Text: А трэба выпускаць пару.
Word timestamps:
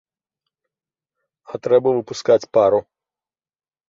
А 1.51 1.59
трэба 1.67 1.89
выпускаць 1.97 2.39
пару. 2.59 2.79